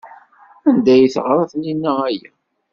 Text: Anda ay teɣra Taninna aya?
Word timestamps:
Anda 0.69 0.91
ay 0.95 1.05
teɣra 1.13 1.43
Taninna 1.51 1.91
aya? 2.07 2.31